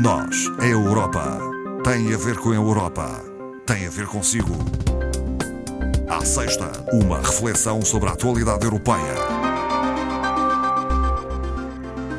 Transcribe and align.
Nós, 0.00 0.50
a 0.58 0.66
Europa, 0.66 1.38
tem 1.84 2.14
a 2.14 2.16
ver 2.16 2.38
com 2.38 2.50
a 2.50 2.54
Europa, 2.54 3.22
tem 3.66 3.86
a 3.86 3.90
ver 3.90 4.06
consigo. 4.06 4.56
À 6.08 6.24
sexta, 6.24 6.70
uma 6.94 7.18
reflexão 7.18 7.82
sobre 7.82 8.08
a 8.08 8.12
atualidade 8.12 8.64
europeia. 8.64 9.14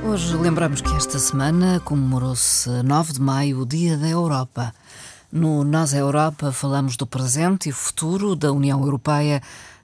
Hoje 0.06 0.38
lembramos 0.38 0.82
que 0.82 0.96
esta 0.96 1.18
semana 1.18 1.82
comemorou-se 1.84 2.70
9 2.84 3.14
de 3.14 3.22
maio 3.22 3.62
o 3.62 3.66
Dia 3.66 3.98
da 3.98 4.08
Europa. 4.08 4.72
No 5.32 5.64
Nós 5.64 5.96
a 5.96 5.98
Europa 5.98 6.52
falamos 6.52 6.96
do 6.96 7.08
presente 7.08 7.70
e 7.70 7.72
futuro 7.72 8.36
da 8.36 8.52
União 8.52 8.80
Europeia 8.84 9.42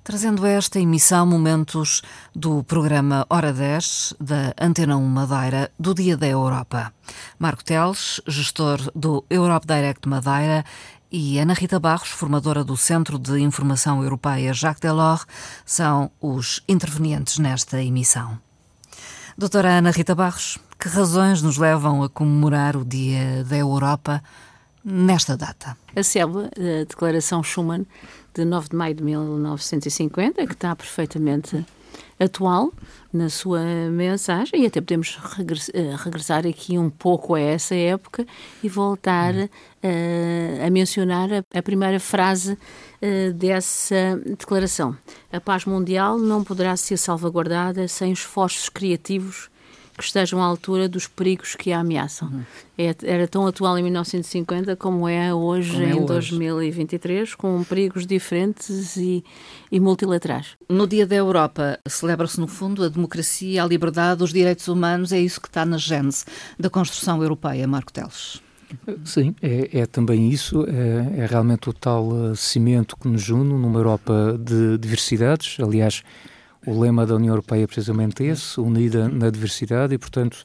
trazendo 0.10 0.44
a 0.44 0.50
esta 0.50 0.80
emissão 0.80 1.24
momentos 1.24 2.02
do 2.36 2.64
programa 2.64 3.28
Hora 3.30 3.54
10 3.54 4.16
da 4.20 4.56
Antena 4.60 4.98
1 4.98 5.06
Madeira 5.06 5.72
do 5.80 5.94
Dia 5.94 6.18
da 6.18 6.26
Europa. 6.26 6.92
Marco 7.38 7.64
Teles, 7.64 8.20
gestor 8.26 8.80
do 8.96 9.24
Europe 9.30 9.68
Direct 9.68 10.10
Madeira, 10.10 10.66
e 11.12 11.38
Ana 11.38 11.54
Rita 11.54 11.80
Barros, 11.80 12.10
formadora 12.10 12.64
do 12.64 12.76
Centro 12.76 13.20
de 13.20 13.40
Informação 13.40 14.02
Europeia 14.02 14.52
Jacques 14.52 14.82
Delors, 14.82 15.28
são 15.64 16.10
os 16.20 16.64
intervenientes 16.68 17.38
nesta 17.38 17.80
emissão. 17.80 18.40
Doutora 19.38 19.78
Ana 19.78 19.92
Rita 19.92 20.16
Barros, 20.16 20.58
que 20.80 20.90
razões 20.90 21.44
nos 21.44 21.58
levam 21.58 22.02
a 22.02 22.10
comemorar 22.10 22.76
o 22.76 22.84
Dia 22.84 23.44
da 23.44 23.58
Europa 23.58 24.24
nesta 24.90 25.38
data? 25.38 25.78
A 25.96 26.04
célula, 26.04 26.50
a 26.58 26.84
Declaração 26.84 27.44
Schuman, 27.44 27.86
de 28.34 28.44
9 28.44 28.70
de 28.70 28.76
maio 28.76 28.96
de 28.96 29.04
1950, 29.04 30.46
que 30.46 30.54
está 30.54 30.76
perfeitamente 30.76 31.66
atual 32.20 32.72
na 33.12 33.30
sua 33.30 33.62
mensagem 33.90 34.64
e 34.64 34.68
até 34.68 34.82
podemos 34.82 35.18
eh, 35.74 35.96
regressar 35.98 36.46
aqui 36.46 36.78
um 36.78 36.90
pouco 36.90 37.34
a 37.34 37.40
essa 37.40 37.74
época 37.74 38.28
e 38.62 38.70
voltar 38.70 39.34
uh, 39.34 40.66
a 40.66 40.70
mencionar 40.70 41.30
a, 41.32 41.58
a 41.58 41.62
primeira 41.64 42.00
frase 42.00 42.54
uh, 42.54 43.34
dessa 43.34 44.22
declaração. 44.38 44.96
A 45.32 45.40
paz 45.40 45.66
mundial 45.66 46.18
não 46.18 46.44
poderá 46.44 46.76
ser 46.76 46.98
salvaguardada 46.98 47.88
sem 47.88 48.12
esforços 48.12 48.70
criativos 48.70 49.50
que 50.00 50.06
estejam 50.06 50.42
à 50.42 50.46
altura 50.46 50.88
dos 50.88 51.08
perigos 51.08 51.56
que 51.56 51.74
a 51.74 51.82
ameaçam. 51.82 52.30
Uhum. 52.30 52.42
É, 52.78 52.96
era 53.04 53.28
tão 53.28 53.46
atual 53.46 53.78
em 53.78 53.84
1950 53.84 54.78
como 54.78 55.10
é 55.10 55.34
hoje 55.34 55.74
como 55.74 55.84
é 55.84 55.90
em 55.90 55.94
hoje. 55.96 56.06
2023, 56.06 57.36
com 57.36 57.62
perigos 57.66 58.08
diferentes 58.08 58.96
e, 58.96 59.22
e 59.70 59.78
multilaterais. 59.78 60.56
No 60.70 60.88
Dia 60.88 61.06
da 61.06 61.18
Europa 61.18 61.78
celebra-se, 61.86 62.40
no 62.40 62.48
fundo, 62.48 62.82
a 62.82 62.88
democracia, 62.88 63.62
a 63.62 63.68
liberdade, 63.68 64.24
os 64.24 64.32
direitos 64.32 64.70
humanos, 64.70 65.12
é 65.12 65.20
isso 65.20 65.42
que 65.42 65.50
está 65.50 65.66
na 65.66 65.78
gênese 65.78 66.24
da 66.58 66.70
construção 66.70 67.22
europeia, 67.22 67.68
Marco 67.68 67.92
Teles. 67.92 68.42
Sim, 69.04 69.36
é, 69.42 69.80
é, 69.80 69.86
também 69.86 70.30
isso, 70.30 70.64
é, 70.66 71.24
é, 71.24 71.26
realmente 71.26 71.70
o 71.70 71.74
tal 71.74 72.36
cimento 72.36 72.96
que 72.96 73.08
nos 73.08 73.28
une 73.30 73.50
numa 73.54 73.80
Europa 73.80 74.40
de 74.40 74.78
diversidades. 74.78 75.58
Aliás, 75.60 76.04
o 76.66 76.80
lema 76.80 77.06
da 77.06 77.16
União 77.16 77.32
Europeia 77.32 77.64
é 77.64 77.68
precisamente 77.68 78.24
esse, 78.24 78.60
unida 78.60 79.08
na 79.08 79.30
diversidade, 79.30 79.94
e, 79.94 79.98
portanto, 79.98 80.44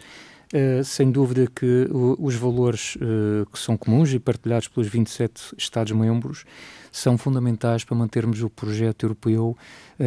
Uh, 0.54 0.84
sem 0.84 1.10
dúvida 1.10 1.48
que 1.52 1.88
uh, 1.90 2.16
os 2.16 2.36
valores 2.36 2.96
uh, 2.96 3.44
que 3.50 3.58
são 3.58 3.76
comuns 3.76 4.12
e 4.12 4.20
partilhados 4.20 4.68
pelos 4.68 4.88
27 4.88 5.52
Estados-membros 5.58 6.44
são 6.92 7.18
fundamentais 7.18 7.82
para 7.82 7.96
mantermos 7.96 8.40
o 8.40 8.48
projeto 8.48 9.04
europeu 9.04 9.56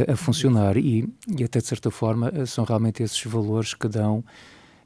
a 0.08 0.16
funcionar. 0.16 0.78
E, 0.78 1.10
e, 1.38 1.44
até 1.44 1.60
de 1.60 1.68
certa 1.68 1.92
forma, 1.92 2.32
são 2.46 2.64
realmente 2.64 3.04
esses 3.04 3.22
valores 3.26 3.74
que 3.74 3.90
dão, 3.90 4.24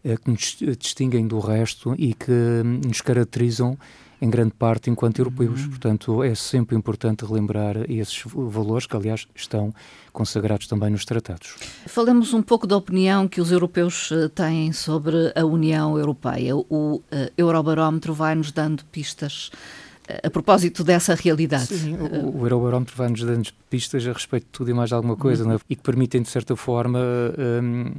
que 0.02 0.32
nos 0.32 0.58
distinguem 0.80 1.28
do 1.28 1.38
resto 1.38 1.94
e 1.96 2.16
que 2.16 2.32
hum, 2.32 2.82
nos 2.88 3.02
caracterizam 3.02 3.78
em 4.22 4.30
grande 4.30 4.54
parte 4.54 4.90
enquanto 4.90 5.20
europeus. 5.20 5.64
Uhum. 5.64 5.70
Portanto, 5.70 6.24
é 6.24 6.36
sempre 6.36 6.78
importante 6.78 7.26
relembrar 7.26 7.76
esses 7.90 8.22
valores 8.26 8.86
que, 8.86 8.96
aliás, 8.96 9.28
estão 9.34 9.74
consagrados 10.14 10.68
também 10.68 10.92
nos 10.92 11.04
tratados. 11.04 11.56
Falamos 11.88 12.34
um 12.34 12.42
pouco 12.42 12.68
da 12.68 12.78
opinião 12.78 13.28
que 13.28 13.42
os 13.42 13.52
europeus 13.52 14.12
eh, 14.12 14.28
têm 14.28 14.72
sobre 14.72 15.34
a 15.36 15.44
União 15.44 15.98
Europeia. 15.98 16.56
O 16.56 16.64
uh, 16.66 17.02
Eurobarómetro 17.38 18.14
vai-nos 18.14 18.52
dando 18.52 18.84
pistas 18.86 19.50
eh, 20.08 20.22
a 20.28 20.30
propósito 20.30 20.84
dessa 20.84 21.16
realidade. 21.16 21.68
Sim, 21.68 21.96
o, 21.96 22.38
o 22.40 22.46
Eurobarómetro 22.46 22.96
vai-nos 22.96 23.24
dando 23.24 23.50
pistas 23.70 24.06
a 24.06 24.12
respeito 24.12 24.44
de 24.44 24.52
tudo 24.52 24.70
e 24.70 24.74
mais 24.74 24.92
alguma 24.92 25.16
coisa, 25.16 25.46
uhum. 25.46 25.54
é? 25.54 25.60
e 25.70 25.76
que 25.76 25.82
permitem, 25.82 26.22
de 26.22 26.30
certa 26.30 26.56
forma, 26.56 27.00
um, 27.64 27.92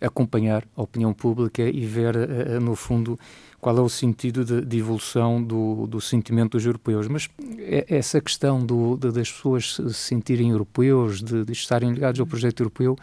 acompanhar 0.00 0.64
a 0.76 0.82
opinião 0.82 1.12
pública 1.12 1.62
e 1.62 1.84
ver, 1.86 2.16
uh, 2.16 2.60
no 2.60 2.74
fundo, 2.74 3.18
qual 3.64 3.78
é 3.78 3.80
o 3.80 3.88
sentido 3.88 4.44
de, 4.44 4.60
de 4.60 4.76
evolução 4.76 5.42
do, 5.42 5.86
do, 5.86 5.98
sentimento 5.98 6.52
dos 6.52 6.66
europeus. 6.66 7.08
Mas 7.08 7.30
é, 7.56 7.86
essa 7.88 8.20
questão 8.20 8.62
do, 8.62 8.94
de, 8.94 9.10
das 9.10 9.32
pessoas 9.32 9.76
se 9.76 9.94
sentirem 9.94 10.50
europeus, 10.50 11.22
de, 11.22 11.46
de, 11.46 11.52
estarem 11.54 11.90
ligados 11.90 12.20
ao 12.20 12.26
projeto 12.26 12.60
europeu, 12.60 12.94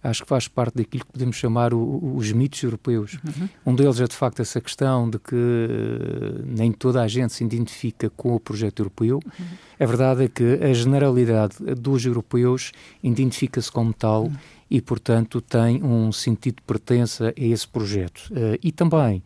acho 0.00 0.22
que 0.22 0.28
faz 0.28 0.46
parte 0.46 0.76
daquilo 0.76 1.04
que 1.04 1.10
podemos 1.10 1.34
chamar 1.34 1.74
o, 1.74 2.14
os 2.14 2.30
mitos 2.30 2.62
europeus. 2.62 3.18
Uhum. 3.26 3.48
Um 3.66 3.74
deles 3.74 3.98
é, 3.98 4.06
de 4.06 4.14
facto, 4.14 4.40
essa 4.40 4.60
questão 4.60 5.10
de 5.10 5.18
que 5.18 5.34
uh, 5.34 6.44
nem 6.46 6.70
toda 6.70 7.02
a 7.02 7.08
gente 7.08 7.32
se 7.32 7.42
identifica 7.42 8.08
com 8.08 8.36
o 8.36 8.38
projeto 8.38 8.82
europeu. 8.82 9.16
Uhum. 9.16 9.46
A 9.80 9.84
verdade 9.84 10.26
é 10.26 10.28
que 10.28 10.60
a 10.62 10.72
generalidade 10.72 11.56
dos 11.76 12.06
europeus 12.06 12.70
identifica-se 13.02 13.72
como 13.72 13.92
tal 13.92 14.26
uhum. 14.26 14.36
e, 14.70 14.80
portanto, 14.80 15.40
tem 15.40 15.82
um 15.82 16.12
sentido 16.12 16.58
de 16.58 16.62
pertença 16.62 17.34
a 17.36 17.44
esse 17.44 17.66
projeto. 17.66 18.30
Uh, 18.30 18.56
e 18.62 18.70
também 18.70 19.20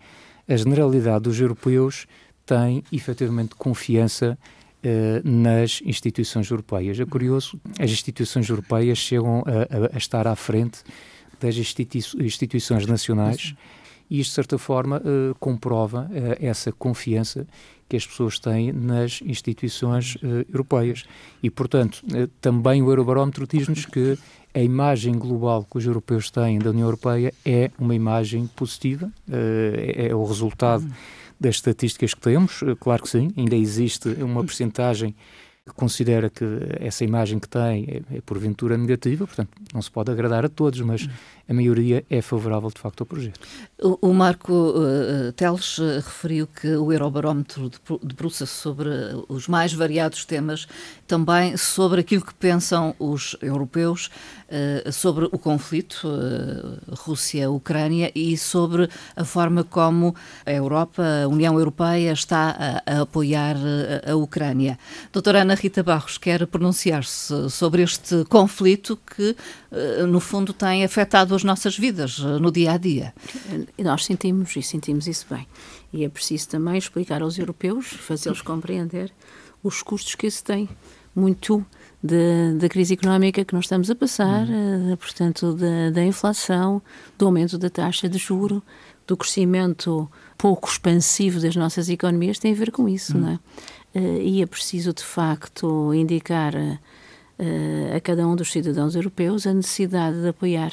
a 0.49 0.57
generalidade 0.57 1.25
dos 1.25 1.41
europeus 1.41 2.07
tem 2.47 2.83
efetivamente 2.91 3.55
confiança 3.55 4.39
uh, 4.83 5.29
nas 5.29 5.83
instituições 5.85 6.51
europeias. 6.51 6.99
É 6.99 7.05
curioso, 7.05 7.61
as 7.79 7.91
instituições 7.91 8.49
europeias 8.49 8.99
chegam 8.99 9.45
a, 9.47 9.93
a, 9.93 9.97
a 9.97 9.99
estar 9.99 10.27
à 10.27 10.35
frente 10.35 10.83
das 11.41 11.57
institui 11.57 12.03
instituições 12.19 12.87
nacionais 12.87 13.55
e 14.11 14.21
isto, 14.21 14.31
de 14.31 14.35
certa 14.35 14.59
forma, 14.59 14.99
uh, 14.99 15.35
comprova 15.39 16.11
uh, 16.11 16.37
essa 16.45 16.73
confiança 16.73 17.47
que 17.89 17.97
as 17.97 18.07
pessoas 18.07 18.39
têm 18.39 18.71
nas 18.71 19.23
instituições 19.23 20.19
europeias. 20.53 21.05
E, 21.43 21.49
portanto, 21.49 22.05
também 22.39 22.83
o 22.83 22.91
Eurobarómetro 22.91 23.47
diz-nos 23.47 23.87
que 23.87 24.19
a 24.55 24.61
imagem 24.61 25.15
global 25.15 25.65
que 25.65 25.79
os 25.79 25.87
europeus 25.87 26.31
têm 26.31 26.59
da 26.59 26.69
União 26.69 26.87
Europeia 26.87 27.33
é 27.47 27.71
uma 27.79 27.95
imagem 27.95 28.47
positiva, 28.49 29.11
é, 29.31 30.09
é 30.09 30.15
o 30.15 30.23
resultado 30.23 30.87
das 31.41 31.55
estatísticas 31.55 32.13
que 32.13 32.21
temos, 32.21 32.61
claro 32.79 33.05
que 33.05 33.09
sim, 33.09 33.33
ainda 33.35 33.57
existe 33.57 34.09
uma 34.23 34.45
percentagem 34.45 35.15
considera 35.75 36.31
que 36.31 36.45
essa 36.81 37.05
imagem 37.05 37.39
que 37.39 37.49
tem 37.49 38.03
é, 38.11 38.17
é 38.17 38.21
porventura 38.21 38.77
negativa, 38.77 39.27
portanto 39.27 39.51
não 39.73 39.83
se 39.83 39.91
pode 39.91 40.11
agradar 40.11 40.45
a 40.45 40.49
todos, 40.49 40.81
mas 40.81 41.09
a 41.49 41.55
maioria 41.55 42.05
é 42.11 42.21
favorável 42.21 42.69
de 42.69 42.79
facto 42.79 43.01
ao 43.01 43.07
projeto. 43.07 43.41
O, 43.83 44.11
o 44.11 44.13
Marco 44.13 44.53
uh, 44.53 45.33
Teles 45.33 45.79
uh, 45.79 45.97
referiu 45.97 46.47
que 46.47 46.69
o 46.77 46.93
Eurobarómetro 46.93 47.71
debruça 48.03 48.45
sobre 48.45 48.91
os 49.29 49.49
mais 49.49 49.73
variados 49.73 50.27
temas, 50.27 50.69
também 51.07 51.57
sobre 51.57 52.03
aquilo 52.03 52.23
que 52.23 52.35
pensam 52.35 52.95
os 52.99 53.35
europeus 53.41 54.11
uh, 54.49 54.93
sobre 54.93 55.25
o 55.25 55.39
conflito 55.39 56.07
Rússia-Ucrânia 56.91 58.13
e 58.15 58.37
sobre 58.37 58.89
a 59.17 59.25
forma 59.25 59.65
como 59.65 60.15
a 60.45 60.53
Europa, 60.53 61.03
a 61.25 61.29
União 61.29 61.59
Europeia, 61.59 62.13
está 62.13 62.83
a, 62.87 62.99
a 62.99 63.01
apoiar 63.03 63.57
a 64.07 64.15
Ucrânia. 64.17 64.79
Doutora 65.13 65.43
Ana 65.43 65.55
Rita 65.55 65.83
Barros 65.83 66.19
quer 66.19 66.47
pronunciar-se 66.47 67.49
sobre 67.49 67.83
este 67.83 68.25
conflito 68.25 68.99
que, 69.17 69.37
no 70.09 70.21
fundo, 70.21 70.53
tem 70.53 70.85
afetado 70.85 71.38
as 71.39 71.45
nossas 71.45 71.79
vidas 71.79 72.21
eh, 72.21 72.39
no 72.39 72.51
dia 72.51 72.73
a 72.73 72.77
dia. 72.77 73.15
Nós 73.79 74.05
sentimos 74.05 74.55
e 74.57 74.63
sentimos 74.63 75.07
isso 75.07 75.27
bem. 75.31 75.47
E 75.93 76.05
é 76.05 76.09
preciso 76.09 76.49
também 76.49 76.77
explicar 76.77 77.23
aos 77.23 77.39
europeus, 77.39 77.87
fazê-los 77.87 78.43
compreender 78.43 79.13
os 79.63 79.83
custos 79.83 80.15
que 80.15 80.27
isso 80.27 80.45
tem. 80.45 80.69
Muito 81.15 81.65
da 82.61 82.69
crise 82.69 82.95
económica 82.95 83.45
que 83.45 83.55
nós 83.55 83.65
estamos 83.65 83.91
a 83.91 83.95
passar, 83.95 84.47
uhum. 84.47 84.97
portanto, 84.97 85.53
da, 85.55 85.91
da 85.91 86.05
inflação, 86.05 86.81
do 87.17 87.27
aumento 87.27 87.59
da 87.59 87.69
taxa 87.69 88.09
de 88.09 88.19
juro, 88.19 88.63
do 89.05 89.17
crescimento 89.17 90.09
pouco 90.37 90.69
expansivo 90.69 91.41
das 91.41 91.57
nossas 91.57 91.89
economias, 91.89 92.39
tem 92.39 92.53
a 92.53 92.55
ver 92.55 92.71
com 92.71 92.89
isso, 92.89 93.17
uhum. 93.17 93.23
não 93.23 93.29
é? 93.31 93.39
Uh, 93.99 94.23
e 94.23 94.43
é 94.43 94.47
preciso, 94.47 94.93
de 94.93 95.03
facto, 95.03 95.93
indicar 95.93 96.55
a 97.95 98.01
cada 98.01 98.27
um 98.27 98.35
dos 98.35 98.51
cidadãos 98.51 98.97
europeus 98.97 99.47
a 99.47 99.55
necessidade 99.55 100.21
de 100.21 100.29
apoiar 100.29 100.73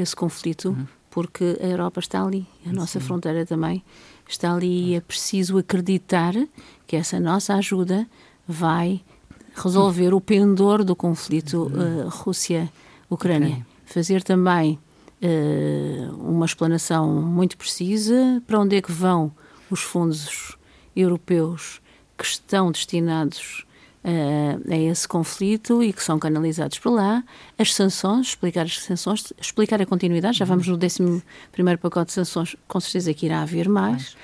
esse 0.00 0.14
conflito, 0.14 0.70
uhum. 0.70 0.86
porque 1.10 1.58
a 1.60 1.66
Europa 1.66 2.00
está 2.00 2.22
ali, 2.24 2.46
a 2.66 2.72
nossa 2.72 3.00
Sim. 3.00 3.06
fronteira 3.06 3.46
também 3.46 3.82
está 4.28 4.54
ali 4.54 4.90
e 4.90 4.94
é 4.94 5.00
preciso 5.00 5.58
acreditar 5.58 6.34
que 6.86 6.96
essa 6.96 7.18
nossa 7.18 7.54
ajuda 7.54 8.06
vai 8.46 9.02
resolver 9.54 10.14
o 10.14 10.20
pendor 10.20 10.84
do 10.84 10.94
conflito 10.94 11.70
uh, 11.74 12.08
Rússia-Ucrânia. 12.08 13.66
Fazer 13.84 14.22
também 14.22 14.78
uh, 15.22 16.14
uma 16.16 16.46
explanação 16.46 17.12
muito 17.22 17.56
precisa 17.56 18.42
para 18.46 18.60
onde 18.60 18.76
é 18.76 18.82
que 18.82 18.92
vão 18.92 19.32
os 19.70 19.80
fundos 19.80 20.56
europeus 20.94 21.80
que 22.16 22.24
estão 22.24 22.70
destinados 22.70 23.64
a, 24.04 24.72
a 24.72 24.76
esse 24.76 25.06
conflito 25.06 25.82
e 25.82 25.92
que 25.92 26.02
são 26.02 26.18
canalizados 26.18 26.78
por 26.78 26.90
lá, 26.90 27.22
as 27.58 27.74
sanções, 27.74 28.28
explicar 28.28 28.64
as 28.64 28.80
sanções, 28.80 29.32
explicar 29.40 29.80
a 29.80 29.86
continuidade, 29.86 30.38
já 30.38 30.44
vamos 30.44 30.66
no 30.66 30.76
11 30.76 31.22
pacote 31.80 32.06
de 32.06 32.12
sanções, 32.12 32.56
com 32.66 32.80
certeza 32.80 33.12
que 33.12 33.26
irá 33.26 33.42
haver 33.42 33.68
mais, 33.68 34.16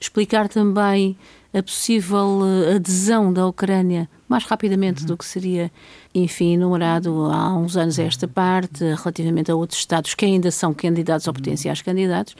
explicar 0.00 0.48
também 0.48 1.16
a 1.52 1.62
possível 1.62 2.40
eh, 2.44 2.74
adesão 2.76 3.32
da 3.32 3.46
Ucrânia 3.46 4.08
mais 4.28 4.44
rapidamente 4.44 5.02
uhum. 5.02 5.06
do 5.08 5.16
que 5.16 5.24
seria, 5.24 5.70
enfim, 6.14 6.54
enumerado 6.54 7.26
há 7.26 7.56
uns 7.56 7.76
anos 7.76 7.98
a 7.98 8.04
esta 8.04 8.26
parte, 8.26 8.84
relativamente 8.84 9.50
a 9.50 9.54
outros 9.54 9.78
Estados 9.78 10.14
que 10.14 10.24
ainda 10.24 10.50
são 10.50 10.74
candidatos 10.74 11.26
ou 11.26 11.32
uhum. 11.32 11.40
potenciais 11.40 11.82
candidatos, 11.82 12.36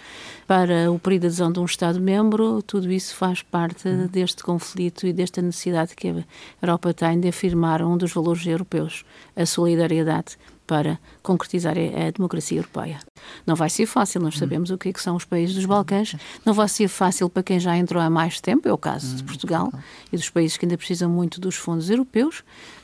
para 0.47 0.91
o 0.91 0.99
período 0.99 1.23
de 1.23 1.27
adesão 1.29 1.53
de 1.53 1.61
um 1.61 1.65
Estado-membro, 1.65 2.63
tudo 2.63 2.91
isso 2.91 3.15
faz 3.15 3.43
parte 3.43 3.89
uhum. 3.89 4.07
deste 4.07 4.43
conflito 4.43 5.07
e 5.07 5.13
desta 5.13 5.41
necessidade 5.43 5.95
que 5.95 6.09
a 6.09 6.25
Europa 6.63 6.93
tem 6.93 7.21
de 7.21 7.29
afirmar 7.29 7.83
um 7.83 7.97
dos 7.97 8.13
valores 8.13 8.47
europeus, 8.47 9.05
a 9.35 9.47
solidariedade 9.47 10.37
para 10.67 10.99
concretizar 11.23 11.77
a, 11.77 12.11
democracia 12.11 12.59
europeia. 12.59 12.99
Não 13.47 13.55
vai 13.55 13.71
ser 13.71 13.87
fácil, 13.87 14.21
nós 14.21 14.37
sabemos 14.37 14.71
o 14.71 14.79
que, 14.79 14.89
é 14.89 14.93
que, 14.93 15.01
são 15.01 15.17
os 15.17 15.25
países 15.25 15.55
dos 15.55 15.65
Balcãs, 15.65 16.17
não 16.45 16.53
vai 16.53 16.69
ser 16.69 16.89
fácil 16.89 17.29
para 17.29 17.43
quem 17.43 17.61
já 17.61 17.77
entrou 17.77 18.03
há 18.03 18.11
mais 18.11 18.41
tempo, 18.41 18.69
é 18.69 18.73
o 18.73 18.79
caso 18.79 19.17
de 19.17 19.23
hum, 19.23 19.27
Portugal 19.27 19.73
e 20.13 20.17
dos 20.17 20.31
países 20.31 20.57
que 20.57 20.65
ainda 20.65 20.77
precisam 20.77 21.09
muito 21.09 21.41
dos 21.41 21.57
fundos 21.57 21.89
europeus, 21.89 22.43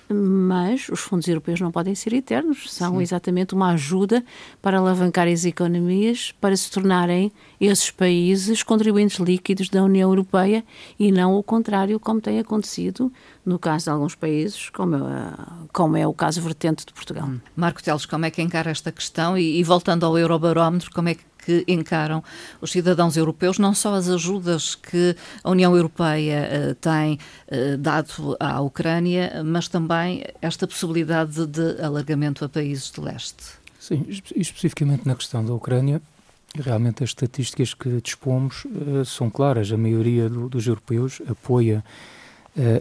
mas 0.08 0.88
os 0.88 1.00
fundos 1.00 1.28
europeus 1.28 1.60
não 1.60 1.70
podem 1.70 1.94
ser 1.94 2.12
eternos, 2.12 2.72
são 2.72 2.96
Sim. 2.96 3.02
exatamente 3.02 3.54
uma 3.54 3.72
ajuda 3.72 4.24
para 4.60 4.78
alavancar 4.78 5.28
as 5.28 5.44
economias, 5.44 6.32
para 6.40 6.56
se 6.56 6.70
tornarem 6.70 7.32
esses 7.60 7.90
países 7.90 8.62
contribuintes 8.62 9.18
líquidos 9.18 9.68
da 9.68 9.82
União 9.82 10.10
Europeia 10.10 10.64
e 10.98 11.10
não 11.12 11.34
o 11.34 11.42
contrário, 11.42 11.98
como 11.98 12.20
tem 12.20 12.38
acontecido 12.38 13.12
no 13.44 13.58
caso 13.58 13.84
de 13.84 13.90
alguns 13.90 14.14
países, 14.14 14.70
como 14.70 14.96
é, 14.96 15.32
como 15.72 15.96
é 15.96 16.06
o 16.06 16.12
caso 16.12 16.40
vertente 16.40 16.86
de 16.86 16.92
Portugal. 16.92 17.26
Hum. 17.26 17.40
Marco 17.56 17.82
Teles, 17.82 18.06
como 18.06 18.24
é 18.24 18.30
que 18.30 18.40
encara 18.40 18.70
esta 18.70 18.92
questão? 18.92 19.36
E, 19.36 19.58
e 19.58 19.64
voltando 19.64 20.06
ao 20.06 20.16
Eurobarómetro, 20.16 20.90
como 20.92 21.08
é 21.08 21.14
que 21.14 21.24
que 21.44 21.64
encaram 21.66 22.22
os 22.60 22.70
cidadãos 22.70 23.16
europeus, 23.16 23.58
não 23.58 23.74
só 23.74 23.94
as 23.94 24.08
ajudas 24.08 24.74
que 24.74 25.16
a 25.42 25.50
União 25.50 25.76
Europeia 25.76 26.70
uh, 26.70 26.74
tem 26.76 27.18
uh, 27.48 27.76
dado 27.76 28.36
à 28.38 28.60
Ucrânia, 28.60 29.42
mas 29.44 29.68
também 29.68 30.24
esta 30.40 30.66
possibilidade 30.66 31.46
de 31.46 31.82
alargamento 31.82 32.44
a 32.44 32.48
países 32.48 32.90
de 32.90 33.00
leste. 33.00 33.44
Sim, 33.78 34.06
especificamente 34.36 35.06
na 35.06 35.14
questão 35.16 35.44
da 35.44 35.52
Ucrânia, 35.52 36.00
realmente 36.54 37.02
as 37.02 37.10
estatísticas 37.10 37.74
que 37.74 38.00
dispomos 38.00 38.64
uh, 38.64 39.04
são 39.04 39.28
claras. 39.28 39.72
A 39.72 39.76
maioria 39.76 40.28
do, 40.28 40.48
dos 40.48 40.66
europeus 40.66 41.20
apoia 41.28 41.84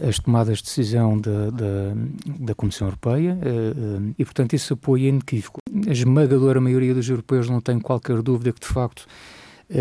as 0.06 0.18
tomadas 0.18 0.58
de 0.58 0.64
decisão 0.64 1.18
da, 1.18 1.50
da, 1.50 1.94
da 2.38 2.54
Comissão 2.54 2.88
Europeia 2.88 3.38
uh, 3.38 4.14
e, 4.18 4.24
portanto, 4.24 4.52
esse 4.54 4.72
apoio 4.72 5.06
é 5.06 5.08
inequívoco. 5.08 5.60
A 5.88 5.90
esmagadora 5.90 6.60
maioria 6.60 6.92
dos 6.92 7.08
europeus 7.08 7.48
não 7.48 7.60
tem 7.60 7.80
qualquer 7.80 8.20
dúvida 8.20 8.52
que, 8.52 8.60
de 8.60 8.66
facto, 8.66 9.06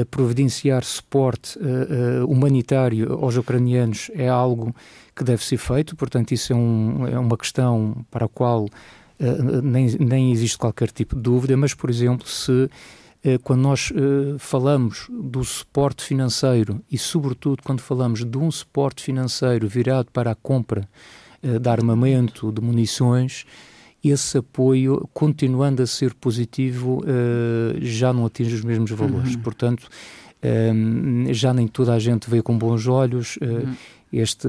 providenciar 0.10 0.86
suporte 0.86 1.60
humanitário 2.26 3.12
aos 3.12 3.36
ucranianos 3.36 4.10
é 4.14 4.30
algo 4.30 4.74
que 5.14 5.22
deve 5.22 5.44
ser 5.44 5.58
feito, 5.58 5.98
portanto, 5.98 6.32
isso 6.32 6.54
é, 6.54 6.56
um, 6.56 7.08
é 7.08 7.20
uma 7.20 7.38
questão 7.38 8.06
para 8.10 8.26
a 8.26 8.30
qual 8.30 8.70
nem, 9.62 9.88
nem 10.00 10.32
existe 10.32 10.58
qualquer 10.58 10.90
tipo 10.92 11.16
de 11.16 11.22
dúvida, 11.22 11.56
mas, 11.56 11.74
por 11.74 11.90
exemplo, 11.90 12.28
se 12.28 12.64
eh, 12.64 12.70
quando 13.44 13.62
nós 13.62 13.92
eh, 13.96 14.36
falamos 14.40 15.08
do 15.10 15.44
suporte 15.44 16.04
financeiro 16.04 16.82
e, 16.92 16.98
sobretudo, 16.98 17.62
quando 17.64 17.80
falamos 17.80 18.26
de 18.26 18.38
um 18.38 18.50
suporte 18.50 19.04
financeiro 19.04 19.68
virado 19.68 20.10
para 20.12 20.32
a 20.32 20.36
compra 20.36 20.90
eh, 21.44 21.60
de 21.60 21.70
armamento, 21.70 22.52
de 22.52 22.62
munições, 22.62 23.46
esse 24.04 24.40
apoio, 24.40 25.08
continuando 25.14 25.84
a 25.84 25.86
ser 25.86 26.16
positivo, 26.16 27.04
já 27.80 28.12
não 28.12 28.26
atinge 28.26 28.56
os 28.56 28.64
mesmos 28.64 28.90
valores. 28.90 29.36
Uhum. 29.36 29.42
Portanto, 29.44 29.88
já 31.30 31.54
nem 31.54 31.68
toda 31.68 31.94
a 31.94 32.00
gente 32.00 32.28
vê 32.28 32.42
com 32.42 32.58
bons 32.58 32.88
olhos 32.88 33.38
uhum. 33.40 33.76
este, 34.12 34.48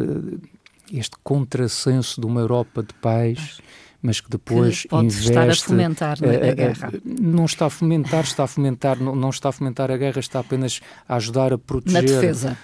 este 0.91 1.19
contrassenso 1.23 2.19
de 2.19 2.27
uma 2.27 2.41
Europa 2.41 2.83
de 2.83 2.95
paz 2.95 3.39
mas 3.39 3.92
que 4.21 4.31
depois 4.31 4.83
que 4.83 4.89
pode 4.89 5.07
investe, 5.07 5.31
estar 5.31 5.49
a 5.49 5.55
fomentar 5.55 6.19
uh, 6.21 6.51
a 6.51 6.55
guerra. 6.55 6.93
Não 7.05 7.45
está 7.45 7.67
a 7.67 7.71
fomentar, 7.71 8.25
está 8.25 8.45
a 8.45 8.47
fomentar, 8.47 9.01
não, 9.01 9.15
não, 9.15 9.31
está 9.31 9.49
a 9.49 9.53
fomentar 9.53 9.91
a 9.91 9.97
guerra, 9.97 10.19
está 10.19 10.41
apenas 10.41 10.81
a 11.09 11.17
ajudar 11.17 11.53
a 11.53 11.59
proteger. 11.59 12.03
Na 12.03 12.07
defesa. 12.07 12.59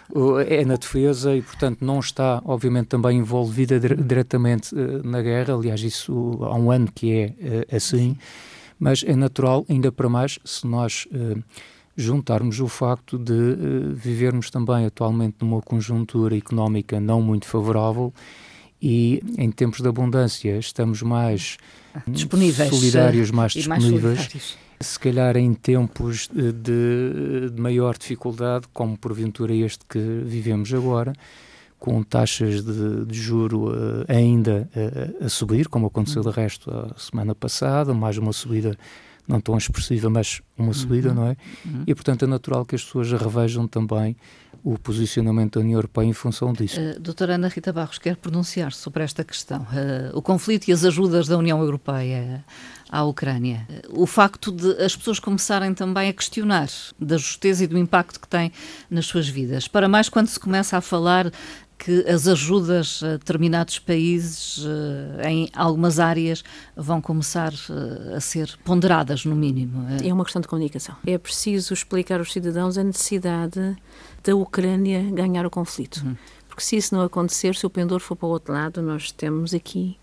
é 0.47 0.65
na 0.65 0.77
defesa 0.77 1.37
e, 1.37 1.43
portanto, 1.43 1.85
não 1.85 2.01
está, 2.01 2.43
obviamente, 2.45 2.87
também 2.87 3.19
envolvida 3.19 3.79
diretamente 3.79 4.75
uh, 4.75 5.07
na 5.07 5.23
guerra. 5.23 5.55
Aliás, 5.55 5.81
isso 5.83 6.39
há 6.43 6.55
um 6.55 6.71
ano 6.71 6.89
que 6.93 7.13
é 7.13 7.77
assim, 7.77 8.17
mas 8.79 9.05
é 9.07 9.15
natural, 9.15 9.65
ainda 9.69 9.93
para 9.93 10.09
mais, 10.09 10.39
se 10.45 10.67
nós 10.67 11.07
juntarmos 11.99 12.61
o 12.61 12.69
facto 12.69 13.19
de 13.19 13.33
uh, 13.33 13.93
vivermos 13.93 14.51
também 14.51 14.87
atualmente 14.87 15.39
numa 15.41 15.61
conjuntura 15.61 16.37
económica 16.37 17.01
não 17.01 17.21
muito 17.21 17.45
favorável 17.45 18.15
e 18.81 19.23
em 19.37 19.51
tempos 19.51 19.81
de 19.81 19.89
abundância 19.89 20.57
estamos 20.59 21.03
mais 21.03 21.59
disponíveis 22.07 22.71
solidários, 22.71 23.31
mais 23.31 23.53
disponíveis. 23.53 24.19
Mais 24.19 24.59
se 24.81 24.99
calhar 24.99 25.37
em 25.37 25.55
tempos 25.55 26.29
de, 26.33 27.51
de, 27.51 27.61
maior 27.61 27.99
dificuldade, 27.99 28.67
como 28.73 28.97
porventura 28.97 29.53
este 29.53 29.85
que 29.89 29.99
vivemos 29.99 30.73
agora, 30.73 31.13
com 31.79 32.03
taxas 32.03 32.63
de, 32.63 33.05
de 33.05 33.19
juro 33.19 33.71
uh, 33.71 34.05
ainda 34.09 34.69
uh, 35.21 35.25
a 35.25 35.29
subir, 35.29 35.69
como 35.69 35.87
aconteceu 35.87 36.23
de 36.23 36.31
resto 36.31 36.71
a 36.71 36.95
semana 36.97 37.35
passada, 37.35 37.93
mais 37.93 38.19
uma 38.19 38.33
subida 38.33 38.77
não 39.29 39.41
tão 39.41 39.57
expressiva, 39.57 40.09
mas 40.09 40.41
uma 40.57 40.73
subida, 40.73 41.11
uhum. 41.11 41.15
não 41.15 41.27
é? 41.27 41.37
Uhum. 41.65 41.85
E 41.87 41.95
portanto 41.95 42.25
é 42.25 42.27
natural 42.27 42.65
que 42.65 42.75
as 42.75 42.83
pessoas 42.83 43.13
revejam 43.13 43.69
também 43.69 44.17
o 44.65 44.79
posicionamento 44.79 45.55
da 45.55 45.61
União 45.61 45.79
Europeia 45.79 46.07
em 46.07 46.13
função 46.13 46.53
disso. 46.53 46.81
Uh, 46.81 46.99
doutora 46.99 47.35
Ana 47.35 47.49
Rita 47.49 47.73
Barros 47.73 47.99
quer 47.99 48.17
pronunciar-se 48.17 48.79
sobre 48.79 49.05
esta 49.05 49.23
questão. 49.23 49.61
Uh, 49.61 50.17
o 50.17 50.23
conflito 50.23 50.69
e 50.69 50.73
as 50.73 50.85
ajudas 50.85 51.29
da 51.29 51.37
União 51.37 51.61
Europeia 51.61 52.45
à 52.91 53.05
Ucrânia. 53.05 53.67
Uh, 53.89 54.03
o 54.03 54.07
facto 54.07 54.51
de 54.51 54.83
as 54.83 54.97
pessoas 54.97 55.21
começarem 55.21 55.75
também 55.75 56.09
a 56.09 56.13
questionar 56.13 56.69
da 56.99 57.17
justeza 57.17 57.65
e 57.65 57.67
do 57.67 57.79
impacto 57.79 58.19
que 58.19 58.29
tem 58.29 58.51
nas 58.91 59.07
suas 59.07 59.29
vidas. 59.29 59.69
Para 59.69 59.89
mais 59.89 60.09
quando 60.09 60.27
se 60.27 60.41
começa 60.41 60.77
a 60.77 60.81
falar 60.81 61.31
que 61.79 62.05
as 62.09 62.27
ajudas 62.27 63.03
a 63.05 63.13
determinados 63.13 63.79
países 63.79 64.65
em 65.25 65.49
algumas 65.55 66.01
áreas 66.01 66.43
vão 66.77 67.01
começar 67.01 67.53
a 68.15 68.21
ser 68.21 68.59
ponderadas, 68.65 69.25
no 69.25 69.37
mínimo. 69.37 69.87
É 70.05 70.13
uma 70.13 70.25
questão 70.25 70.43
de 70.43 70.49
comunicação. 70.49 70.97
É 71.07 71.17
preciso 71.17 71.73
explicar 71.73 72.19
aos 72.19 72.33
cidadãos 72.33 72.77
a 72.77 72.83
necessidade 72.83 73.77
da 74.25 74.35
Ucrânia 74.35 75.03
ganhar 75.13 75.47
o 75.47 75.51
conflito. 75.51 76.03
Uhum. 76.05 76.17
Porque 76.49 76.63
se 76.63 76.77
isso 76.77 76.95
não 76.95 77.03
acontecer, 77.03 77.55
se 77.55 77.65
o 77.65 77.71
pendor 77.71 78.01
for 78.01 78.17
para 78.17 78.27
o 78.27 78.31
outro 78.31 78.53
lado, 78.53 78.83
nós 78.83 79.13
temos 79.13 79.55
aqui 79.55 79.97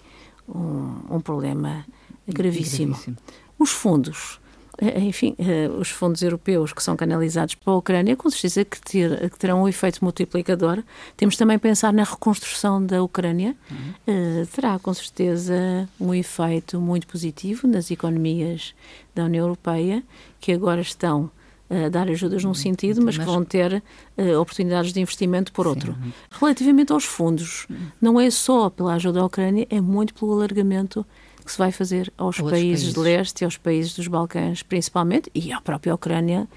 um, 0.48 1.16
um 1.16 1.20
problema 1.20 1.86
gravíssimo. 2.28 2.94
gravíssimo. 2.94 3.18
Os 3.60 3.72
fundos, 3.72 4.40
eh, 4.45 4.45
enfim, 4.82 5.36
eh, 5.40 5.70
os 5.70 5.90
fundos 5.90 6.22
europeus 6.22 6.74
que 6.74 6.84
são 6.84 6.96
canalizados 6.96 7.56
para 7.56 7.74
a 7.74 7.78
Ucrânia, 7.78 8.16
com 8.16 8.30
certeza 8.30 8.66
que, 8.66 8.80
ter, 8.82 9.30
que 9.30 9.40
terão 9.40 9.64
um 9.64 9.68
efeito 9.68 10.04
multiplicador. 10.04 10.84
Temos 11.16 11.38
também 11.38 11.58
pensar 11.58 11.94
na 11.94 12.04
reconstrução 12.04 12.86
da 12.86 13.02
Ucrânia. 13.02 13.56
Uhum. 13.72 14.42
Uh, 14.42 14.46
terá, 14.48 14.78
com 14.80 14.94
certeza, 14.94 15.88
um 16.00 16.14
efeito 16.14 16.80
muito 16.80 17.08
positivo 17.08 17.68
nas 17.68 17.90
economias 17.90 18.74
da 19.14 19.26
União 19.26 19.46
Europeia, 19.46 20.04
que 20.42 20.52
agora 20.52 20.82
estão 20.82 21.32
uh, 21.70 21.90
dar 21.90 22.10
ajudas 22.10 22.44
num 22.44 22.54
sentido, 22.54 23.02
mas 23.02 23.18
que 23.18 23.24
vão 23.24 23.46
ter 23.46 23.82
uh, 24.18 24.40
oportunidades 24.40 24.92
de 24.92 25.00
investimento 25.00 25.54
por 25.54 25.68
outro. 25.68 25.94
Sim. 25.94 26.14
Relativamente 26.32 26.92
aos 26.92 27.06
fundos, 27.06 27.66
não 28.02 28.20
é 28.20 28.30
só 28.30 28.70
pela 28.70 28.96
ajuda 28.96 29.22
à 29.22 29.26
Ucrânia, 29.26 29.66
é 29.70 29.80
muito 29.80 30.14
pelo 30.14 30.34
alargamento 30.34 31.06
que 31.46 31.52
se 31.52 31.58
vai 31.58 31.72
fazer 31.72 32.12
aos 32.18 32.38
países, 32.38 32.52
países 32.52 32.94
de 32.94 33.00
leste 33.00 33.42
e 33.42 33.46
aos 33.46 33.56
países 33.56 33.96
dos 33.96 34.08
Balcãs, 34.08 34.64
principalmente, 34.64 35.30
e 35.34 35.54
à 35.54 35.62
própria 35.62 35.94
Ucrânia, 35.94 36.48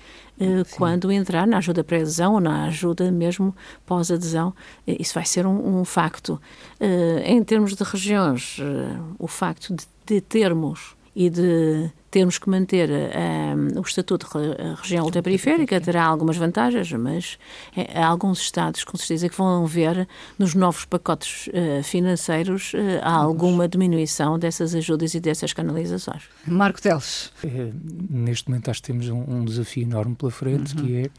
uh, 0.41 0.77
quando 0.77 1.13
entrar 1.13 1.47
na 1.47 1.59
ajuda 1.59 1.85
pré-adesão 1.85 2.35
ou 2.35 2.41
na 2.41 2.65
ajuda 2.65 3.13
mesmo 3.13 3.55
pós-adesão. 3.85 4.55
Isso 4.87 5.15
vai 5.15 5.27
ser 5.27 5.47
um, 5.47 5.81
um 5.81 5.85
facto. 5.85 6.41
Uh, 6.81 7.21
em 7.25 7.45
termos 7.45 7.75
de 7.75 7.85
regiões, 7.85 8.59
uh, 8.59 9.15
o 9.19 9.29
facto 9.29 9.75
de, 9.75 9.85
de 10.07 10.21
termos 10.21 10.97
e 11.19 11.29
de 11.29 11.91
termos 12.13 12.39
que 12.39 12.49
manter 12.49 12.89
um, 12.89 13.81
o 13.81 13.83
estatuto 13.83 14.29
de 14.39 14.81
região 14.81 15.05
ultraperiférica 15.05 15.81
terá 15.81 16.05
algumas 16.05 16.37
vantagens, 16.37 16.93
mas 16.93 17.37
é, 17.77 18.01
há 18.01 18.07
alguns 18.07 18.39
Estados, 18.41 18.85
com 18.85 18.97
certeza, 18.97 19.29
que 19.29 19.37
vão 19.37 19.67
ver 19.67 20.07
nos 20.39 20.55
novos 20.55 20.85
pacotes 20.85 21.49
uh, 21.49 21.83
financeiros 21.83 22.73
uh, 22.73 23.03
há 23.03 23.15
alguma 23.15 23.67
diminuição 23.67 24.39
dessas 24.39 24.77
ajudas 24.77 25.13
e 25.15 25.19
dessas 25.19 25.53
canalizações. 25.53 26.23
Marco 26.47 26.81
Teles. 26.81 27.33
É, 27.43 27.73
neste 28.09 28.49
momento 28.49 28.71
acho 28.71 28.81
que 28.81 28.87
temos 28.87 29.09
um, 29.09 29.25
um 29.29 29.45
desafio 29.45 29.83
enorme 29.83 30.15
pela 30.15 30.31
frente, 30.31 30.77
uhum. 30.77 30.87
que 30.87 30.97
é 30.99 31.11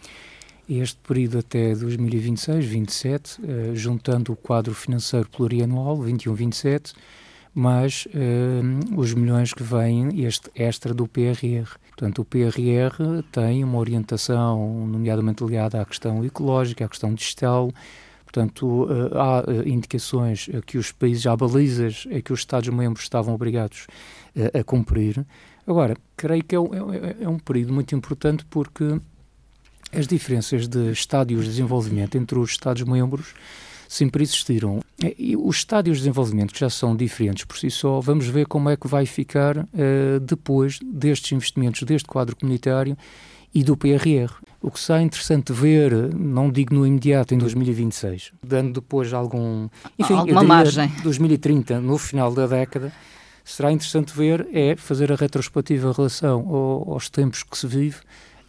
este 0.81 0.97
período 1.05 1.39
até 1.39 1.73
2026-27, 1.73 3.39
uh, 3.39 3.75
juntando 3.75 4.31
o 4.31 4.35
quadro 4.37 4.73
financeiro 4.73 5.27
plurianual 5.27 5.97
21-27, 5.97 6.93
mais 7.53 8.07
uh, 8.07 8.99
os 8.99 9.13
milhões 9.13 9.53
que 9.53 9.63
vêm 9.63 10.23
este 10.23 10.49
extra 10.55 10.93
do 10.93 11.07
PRR. 11.07 11.77
Portanto, 11.89 12.21
o 12.21 12.25
PRR 12.25 13.23
tem 13.31 13.63
uma 13.63 13.77
orientação, 13.77 14.87
nomeadamente 14.87 15.43
ligada 15.43 15.81
à 15.81 15.85
questão 15.85 16.23
ecológica, 16.23 16.85
à 16.85 16.89
questão 16.89 17.13
digital. 17.13 17.71
Portanto, 18.23 18.83
uh, 18.83 19.17
há 19.17 19.67
indicações 19.67 20.49
que 20.65 20.77
os 20.77 20.91
países, 20.91 21.25
há 21.25 21.35
balizas 21.35 22.07
que 22.23 22.31
os 22.31 22.39
Estados-membros 22.39 23.03
estavam 23.03 23.33
obrigados 23.33 23.87
a 24.53 24.63
cumprir. 24.63 25.25
Agora, 25.67 25.95
creio 26.15 26.43
que 26.43 26.55
é 26.55 26.59
um, 26.59 26.93
é, 26.93 27.15
é 27.21 27.29
um 27.29 27.37
período 27.37 27.73
muito 27.73 27.95
importante 27.95 28.45
porque 28.49 28.99
as 29.91 30.07
diferenças 30.07 30.67
de 30.67 30.91
estádios 30.91 31.45
de 31.45 31.49
desenvolvimento 31.51 32.17
entre 32.17 32.37
os 32.37 32.51
Estados-membros 32.51 33.33
sempre 33.89 34.21
existiram. 34.21 34.81
E 35.17 35.35
os 35.35 35.57
estádios 35.57 35.97
de 35.97 36.03
desenvolvimento 36.03 36.53
que 36.53 36.59
já 36.59 36.69
são 36.69 36.95
diferentes 36.95 37.43
por 37.43 37.57
si 37.57 37.71
só, 37.71 37.99
vamos 37.99 38.27
ver 38.27 38.45
como 38.45 38.69
é 38.69 38.77
que 38.77 38.87
vai 38.87 39.07
ficar 39.07 39.57
uh, 39.57 40.19
depois 40.21 40.77
destes 40.83 41.31
investimentos, 41.31 41.81
deste 41.81 42.07
quadro 42.07 42.35
comunitário 42.35 42.95
e 43.53 43.63
do 43.63 43.75
PRR. 43.75 44.31
O 44.61 44.69
que 44.69 44.79
será 44.79 45.01
interessante 45.01 45.51
ver, 45.51 46.13
não 46.13 46.51
digo 46.51 46.75
no 46.75 46.85
imediato, 46.85 47.33
em 47.33 47.39
2026, 47.39 48.31
dando 48.43 48.79
depois 48.79 49.11
algum. 49.11 49.67
Enfim, 49.97 50.13
alguma 50.13 50.43
margem. 50.43 50.87
2030, 51.01 51.79
no 51.81 51.97
final 51.97 52.31
da 52.31 52.45
década, 52.45 52.93
será 53.43 53.71
interessante 53.71 54.15
ver 54.15 54.47
é 54.53 54.75
fazer 54.75 55.11
a 55.11 55.15
retrospectiva 55.15 55.89
em 55.89 55.93
relação 55.93 56.47
ao, 56.47 56.93
aos 56.93 57.09
tempos 57.09 57.41
que 57.41 57.57
se 57.57 57.65
vive 57.65 57.97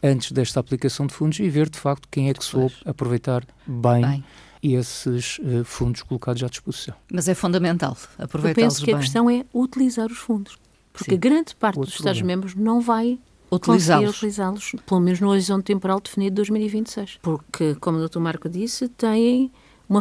antes 0.02 0.32
desta 0.32 0.60
aplicação 0.60 1.06
de 1.06 1.14
fundos 1.14 1.38
e 1.38 1.48
ver 1.48 1.70
de 1.70 1.78
facto 1.78 2.06
quem 2.10 2.28
é 2.28 2.34
que 2.34 2.44
soube 2.44 2.74
aproveitar 2.84 3.42
bem, 3.66 4.02
bem. 4.02 4.24
Esses 4.62 5.38
uh, 5.38 5.64
fundos 5.64 6.02
colocados 6.02 6.42
à 6.42 6.48
disposição. 6.48 6.94
Mas 7.12 7.28
é 7.28 7.34
fundamental 7.34 7.96
aproveitar 8.18 8.60
Eu 8.60 8.64
penso 8.66 8.80
que 8.80 8.86
bem. 8.86 8.94
a 8.94 8.98
questão 8.98 9.30
é 9.30 9.44
utilizar 9.54 10.10
os 10.10 10.18
fundos, 10.18 10.58
porque 10.92 11.12
Sim. 11.12 11.20
grande 11.20 11.54
parte 11.54 11.78
Outro 11.78 11.90
dos 11.90 12.00
Estados-membros 12.00 12.54
não 12.54 12.80
vai 12.80 13.18
utilizá-los, 13.50 14.16
utilizá-los, 14.16 14.72
pelo 14.86 15.00
menos 15.00 15.20
no 15.20 15.28
horizonte 15.28 15.64
temporal 15.64 16.00
definido 16.00 16.30
de 16.30 16.36
2026. 16.36 17.18
Porque, 17.22 17.74
como 17.76 17.98
o 17.98 18.08
Dr. 18.08 18.18
Marco 18.18 18.48
disse, 18.48 18.88
têm 18.88 19.50
uma 19.88 20.00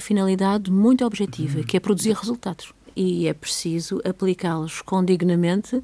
finalidade 0.00 0.70
muito 0.70 1.04
objetiva, 1.04 1.58
uhum. 1.58 1.64
que 1.64 1.76
é 1.76 1.80
produzir 1.80 2.12
resultados. 2.12 2.72
E 2.96 3.28
é 3.28 3.34
preciso 3.34 4.00
aplicá-los 4.04 4.82
condignamente 4.82 5.82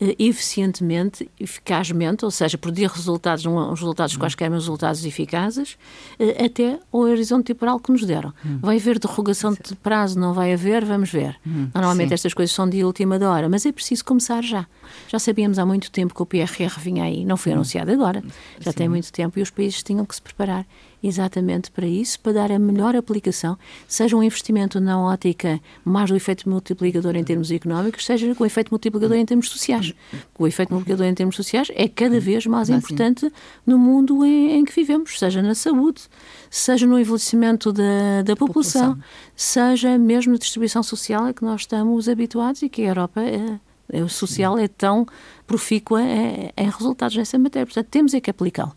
eficientemente, 0.00 1.28
eficazmente, 1.40 2.24
ou 2.24 2.30
seja, 2.30 2.56
produzir 2.56 2.86
resultados, 2.86 3.44
os 3.44 3.80
resultados 3.80 4.14
hum. 4.14 4.18
quaisquer, 4.18 4.48
mas 4.48 4.60
resultados 4.60 5.04
eficazes, 5.04 5.76
eh, 6.18 6.44
até 6.44 6.78
o 6.92 6.98
horizonte 6.98 7.46
temporal 7.46 7.80
que 7.80 7.90
nos 7.90 8.04
deram. 8.04 8.32
Hum. 8.46 8.58
Vai 8.60 8.76
haver 8.76 8.98
derrogação 8.98 9.52
de 9.52 9.74
prazo? 9.76 10.18
Não 10.18 10.32
vai 10.32 10.52
haver? 10.52 10.84
Vamos 10.84 11.10
ver. 11.10 11.36
Hum. 11.44 11.68
Normalmente 11.74 12.08
Sim. 12.08 12.14
estas 12.14 12.34
coisas 12.34 12.54
são 12.54 12.68
de 12.68 12.84
última 12.84 13.18
hora, 13.28 13.48
mas 13.48 13.66
é 13.66 13.72
preciso 13.72 14.04
começar 14.04 14.42
já. 14.42 14.66
Já 15.08 15.18
sabíamos 15.18 15.58
há 15.58 15.66
muito 15.66 15.90
tempo 15.90 16.14
que 16.14 16.22
o 16.22 16.26
PRR 16.26 16.78
vinha 16.78 17.04
aí, 17.04 17.24
não 17.24 17.36
foi 17.36 17.52
hum. 17.52 17.56
anunciado 17.56 17.90
agora, 17.90 18.22
já 18.60 18.70
Sim. 18.70 18.76
tem 18.76 18.88
muito 18.88 19.12
tempo 19.12 19.38
e 19.38 19.42
os 19.42 19.50
países 19.50 19.82
tinham 19.82 20.06
que 20.06 20.14
se 20.14 20.22
preparar 20.22 20.64
exatamente 21.02 21.70
para 21.70 21.86
isso, 21.86 22.18
para 22.20 22.32
dar 22.32 22.52
a 22.52 22.58
melhor 22.58 22.96
aplicação, 22.96 23.56
seja 23.86 24.16
um 24.16 24.22
investimento 24.22 24.80
na 24.80 25.00
ótica 25.00 25.60
mais 25.84 26.10
do 26.10 26.16
efeito 26.16 26.48
multiplicador 26.48 27.16
em 27.16 27.24
termos 27.24 27.50
económicos, 27.50 28.04
seja 28.04 28.34
com 28.34 28.44
o 28.44 28.46
efeito 28.46 28.70
multiplicador 28.70 29.16
em 29.16 29.24
termos 29.24 29.48
sociais. 29.48 29.94
O 30.38 30.46
efeito 30.46 30.72
multiplicador 30.72 31.06
em 31.06 31.14
termos 31.14 31.36
sociais 31.36 31.68
é 31.74 31.88
cada 31.88 32.18
vez 32.18 32.46
mais 32.46 32.68
importante 32.68 33.30
no 33.66 33.78
mundo 33.78 34.24
em, 34.24 34.58
em 34.58 34.64
que 34.64 34.74
vivemos, 34.74 35.18
seja 35.18 35.42
na 35.42 35.54
saúde, 35.54 36.02
seja 36.50 36.86
no 36.86 36.98
envelhecimento 36.98 37.72
da, 37.72 38.22
da 38.24 38.36
população, 38.36 38.94
população, 38.94 39.04
seja 39.36 39.98
mesmo 39.98 40.32
na 40.32 40.38
distribuição 40.38 40.82
social 40.82 41.24
a 41.24 41.32
que 41.32 41.44
nós 41.44 41.62
estamos 41.62 42.08
habituados 42.08 42.62
e 42.62 42.68
que 42.68 42.82
a 42.82 42.88
Europa 42.88 43.20
é, 43.20 43.58
o 44.02 44.08
social 44.08 44.58
é 44.58 44.68
tão 44.68 45.06
profícua 45.46 46.02
é, 46.02 46.52
em 46.56 46.68
resultados 46.68 47.16
nessa 47.16 47.38
matéria. 47.38 47.66
Portanto, 47.66 47.86
temos 47.88 48.14
é 48.14 48.20
que 48.20 48.30
aplicá-lo. 48.30 48.72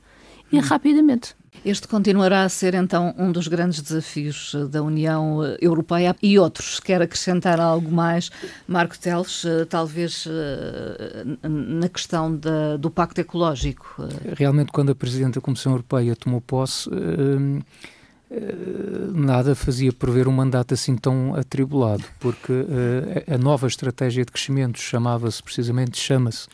E 0.51 0.57
hum. 0.57 0.61
rapidamente. 0.61 1.35
Este 1.63 1.87
continuará 1.87 2.43
a 2.43 2.49
ser 2.49 2.73
então 2.73 3.13
um 3.17 3.31
dos 3.31 3.47
grandes 3.47 3.81
desafios 3.81 4.53
eh, 4.55 4.65
da 4.65 4.81
União 4.81 5.45
eh, 5.45 5.57
Europeia 5.61 6.15
e 6.21 6.39
outros. 6.39 6.79
Quer 6.79 7.01
acrescentar 7.03 7.59
algo 7.59 7.91
mais, 7.91 8.31
Marco 8.67 8.97
Teles, 8.97 9.45
eh, 9.45 9.65
talvez 9.65 10.27
na 11.43 11.87
questão 11.87 12.35
da, 12.35 12.77
do 12.77 12.89
Pacto 12.89 13.21
Ecológico? 13.21 14.07
Realmente, 14.35 14.71
quando 14.71 14.91
a 14.91 14.95
Presidente 14.95 15.35
da 15.35 15.41
Comissão 15.41 15.73
Europeia 15.73 16.15
tomou 16.15 16.41
posse, 16.41 16.89
nada 19.13 19.53
fazia 19.53 19.91
prever 19.91 20.27
um 20.27 20.31
mandato 20.31 20.73
assim 20.73 20.95
tão 20.95 21.35
atribulado, 21.35 22.03
porque 22.19 22.53
a 23.31 23.37
nova 23.37 23.67
estratégia 23.67 24.25
de 24.25 24.31
crescimento 24.31 24.79
chamava-se 24.79 25.43
precisamente, 25.43 25.99
chama-se 25.99 26.47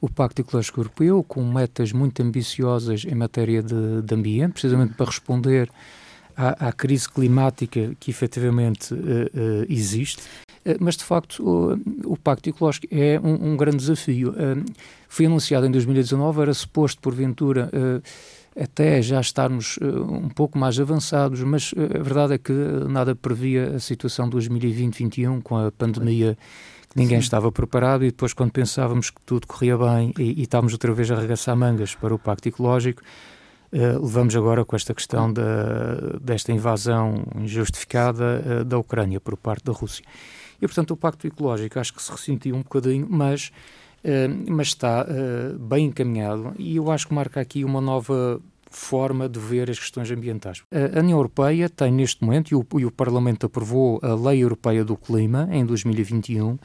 o 0.00 0.08
Pacto 0.08 0.40
Ecológico 0.40 0.80
Europeu, 0.80 1.22
com 1.22 1.44
metas 1.44 1.92
muito 1.92 2.22
ambiciosas 2.22 3.04
em 3.04 3.14
matéria 3.14 3.62
de, 3.62 4.02
de 4.02 4.14
ambiente, 4.14 4.52
precisamente 4.52 4.94
para 4.94 5.06
responder 5.06 5.70
à, 6.36 6.68
à, 6.68 6.72
crise 6.72 7.08
climática 7.08 7.94
que 8.00 8.10
efetivamente 8.10 8.94
uh, 8.94 8.96
uh, 8.96 9.66
existe. 9.68 10.22
Uh, 10.64 10.76
mas, 10.80 10.96
de 10.96 11.04
facto, 11.04 11.42
o, 11.42 12.12
o, 12.12 12.16
Pacto 12.16 12.48
Ecológico 12.48 12.86
é 12.90 13.20
um, 13.20 13.52
um 13.52 13.56
grande 13.56 13.78
desafio. 13.78 14.34
foi 15.08 15.26
anunciado 15.26 15.66
em 15.66 15.70
2019, 15.70 16.40
era 16.40 16.54
suposto, 16.54 17.00
porventura, 17.00 17.70
até 18.58 19.00
já 19.00 19.20
estarmos 19.20 19.78
um 19.80 20.28
pouco 20.28 20.58
mais 20.58 20.78
avançados, 20.78 21.42
mas 21.42 21.72
a 21.76 22.02
verdade 22.02 22.34
é 22.34 22.38
que 22.38 22.52
nada 22.88 23.14
previa 23.14 23.76
a 23.76 23.80
situação 23.80 24.28
de 24.28 24.36
2020-21 24.36 25.42
com 25.42 25.56
a 25.56 25.70
pandemia 25.70 26.36
ninguém 26.94 27.18
Sim. 27.18 27.24
estava 27.24 27.50
preparado 27.52 28.04
e 28.04 28.08
depois 28.10 28.32
quando 28.32 28.52
pensávamos 28.52 29.10
que 29.10 29.20
tudo 29.22 29.46
corria 29.46 29.76
bem 29.76 30.12
e, 30.18 30.40
e 30.40 30.42
estávamos 30.42 30.72
outra 30.72 30.92
vez 30.92 31.10
a 31.10 31.14
arregaçar 31.14 31.56
mangas 31.56 31.94
para 31.94 32.14
o 32.14 32.18
Pacto 32.18 32.48
Ecológico, 32.48 33.02
uh, 33.72 34.04
levamos 34.04 34.34
agora 34.34 34.64
com 34.64 34.74
esta 34.74 34.94
questão 34.94 35.32
da, 35.32 36.18
desta 36.20 36.52
invasão 36.52 37.24
injustificada 37.36 38.42
uh, 38.62 38.64
da 38.64 38.78
Ucrânia 38.78 39.20
por 39.20 39.36
parte 39.36 39.64
da 39.64 39.72
Rússia. 39.72 40.04
E, 40.60 40.66
portanto, 40.66 40.90
o 40.90 40.96
Pacto 40.96 41.26
Ecológico 41.26 41.78
acho 41.78 41.94
que 41.94 42.02
se 42.02 42.10
ressentiu 42.10 42.54
um 42.54 42.62
bocadinho, 42.62 43.06
mas, 43.08 43.50
uh, 44.04 44.52
mas 44.52 44.68
está 44.68 45.06
bem 45.58 45.86
encaminhado 45.86 46.54
e 46.58 46.76
eu 46.76 46.90
acho 46.90 47.08
que 47.08 47.14
marca 47.14 47.40
aqui 47.40 47.64
uma 47.64 47.80
nova 47.80 48.40
forma 48.70 49.28
de 49.28 49.38
ver 49.38 49.70
as 49.70 49.78
questões 49.78 50.10
ambientais. 50.10 50.62
A 50.70 51.00
União 51.00 51.18
Europeia 51.18 51.68
tem 51.68 51.92
neste 51.92 52.24
momento, 52.24 52.52
e 52.52 52.54
o, 52.54 52.66
e 52.78 52.86
o 52.86 52.90
Parlamento 52.90 53.46
aprovou 53.46 53.98
a 54.02 54.14
Lei 54.14 54.42
Europeia 54.42 54.84
do 54.84 54.96
Clima 54.96 55.48
em 55.50 55.66
2021, 55.66 56.56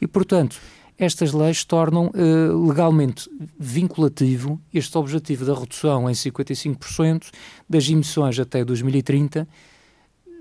e 0.00 0.06
portanto 0.06 0.60
estas 0.98 1.32
leis 1.32 1.62
tornam 1.64 2.06
uh, 2.06 2.66
legalmente 2.68 3.28
vinculativo 3.58 4.60
este 4.72 4.96
objetivo 4.96 5.44
da 5.44 5.54
redução 5.54 6.08
em 6.08 6.12
55% 6.14 7.26
das 7.68 7.88
emissões 7.88 8.38
até 8.38 8.64
2030 8.64 9.46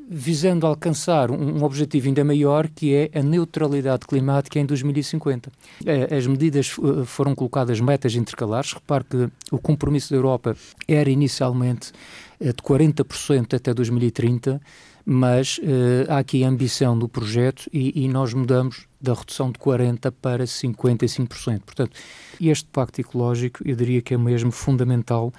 visando 0.07 0.67
alcançar 0.67 1.31
um, 1.31 1.63
objetivo 1.63 2.07
ainda 2.07 2.23
maior, 2.23 2.67
que 2.67 2.93
é 2.93 3.09
a 3.17 3.23
neutralidade 3.23 4.05
climática 4.05 4.59
em 4.59 4.65
2050. 4.65 5.51
É, 5.85 6.15
as 6.15 6.27
medidas 6.27 6.77
uh, 6.77 7.05
foram 7.05 7.33
colocadas 7.33 7.79
metas 7.79 8.15
intercalares. 8.15 8.73
Repare 8.73 9.03
que 9.03 9.29
o 9.51 9.57
compromisso 9.57 10.11
da 10.11 10.17
Europa 10.17 10.55
era 10.87 11.09
inicialmente 11.09 11.91
uh, 12.39 12.45
de 12.45 12.53
40% 12.53 13.55
até 13.55 13.73
2030, 13.73 14.61
mas 15.05 15.57
uh, 15.59 16.11
há 16.11 16.19
aqui 16.19 16.43
a 16.43 16.47
ambição 16.47 16.97
do 16.97 17.09
projeto 17.09 17.69
e, 17.73 18.03
e, 18.03 18.07
nós 18.07 18.33
mudamos 18.33 18.87
da 19.01 19.13
redução 19.13 19.51
de 19.51 19.59
40% 19.59 20.13
para 20.21 20.43
55%. 20.43 21.61
Portanto, 21.61 21.91
este 22.39 22.67
pacto 22.71 23.01
ecológico, 23.01 23.67
eu 23.67 23.75
diria 23.75 24.01
que 24.01 24.13
é 24.13 24.17
mesmo 24.17 24.51
fundamental 24.51 25.33